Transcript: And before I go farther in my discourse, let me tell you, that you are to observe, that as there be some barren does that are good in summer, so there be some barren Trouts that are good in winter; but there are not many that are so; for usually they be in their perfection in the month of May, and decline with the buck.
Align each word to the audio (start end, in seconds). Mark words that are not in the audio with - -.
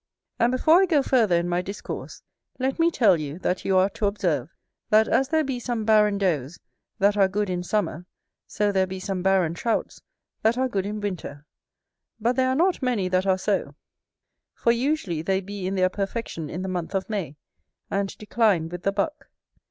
And 0.39 0.51
before 0.51 0.81
I 0.81 0.87
go 0.87 1.03
farther 1.03 1.35
in 1.35 1.47
my 1.47 1.61
discourse, 1.61 2.23
let 2.57 2.79
me 2.79 2.89
tell 2.89 3.17
you, 3.19 3.37
that 3.37 3.63
you 3.63 3.77
are 3.77 3.91
to 3.91 4.07
observe, 4.07 4.49
that 4.89 5.07
as 5.07 5.27
there 5.29 5.43
be 5.43 5.59
some 5.59 5.85
barren 5.85 6.17
does 6.17 6.59
that 6.97 7.15
are 7.15 7.27
good 7.27 7.51
in 7.51 7.61
summer, 7.61 8.07
so 8.47 8.71
there 8.71 8.87
be 8.87 8.99
some 8.99 9.21
barren 9.21 9.53
Trouts 9.53 10.01
that 10.41 10.57
are 10.57 10.67
good 10.67 10.87
in 10.87 11.01
winter; 11.01 11.45
but 12.19 12.35
there 12.35 12.49
are 12.49 12.55
not 12.55 12.81
many 12.81 13.09
that 13.09 13.27
are 13.27 13.37
so; 13.37 13.75
for 14.55 14.71
usually 14.71 15.21
they 15.21 15.39
be 15.39 15.67
in 15.67 15.75
their 15.75 15.87
perfection 15.89 16.49
in 16.49 16.63
the 16.63 16.67
month 16.67 16.95
of 16.95 17.07
May, 17.07 17.35
and 17.91 18.17
decline 18.17 18.69
with 18.69 18.81
the 18.81 18.91
buck. 18.91 19.29